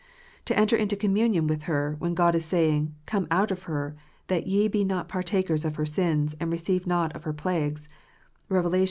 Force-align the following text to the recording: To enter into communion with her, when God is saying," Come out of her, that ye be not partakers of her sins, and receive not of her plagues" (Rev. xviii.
To 0.45 0.57
enter 0.57 0.75
into 0.75 0.95
communion 0.95 1.45
with 1.45 1.65
her, 1.69 1.95
when 1.99 2.15
God 2.15 2.33
is 2.33 2.43
saying," 2.43 2.95
Come 3.05 3.27
out 3.29 3.51
of 3.51 3.63
her, 3.69 3.95
that 4.29 4.47
ye 4.47 4.67
be 4.67 4.83
not 4.83 5.07
partakers 5.07 5.63
of 5.63 5.75
her 5.75 5.85
sins, 5.85 6.35
and 6.39 6.51
receive 6.51 6.87
not 6.87 7.15
of 7.15 7.23
her 7.23 7.33
plagues" 7.33 7.87
(Rev. 8.49 8.65
xviii. 8.65 8.79